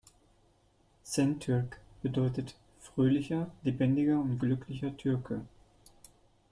[1.05, 5.41] Şentürk bedeutet „fröhlicher, lebendiger und glücklicher Türke“.